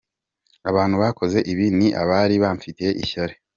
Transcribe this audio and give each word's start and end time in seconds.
Abantu 0.69 0.95
bakoze 1.03 1.37
ibi 1.51 1.65
ni 1.77 1.87
abari 2.01 2.35
bamfitiye 2.43 2.91
ishyari. 3.03 3.35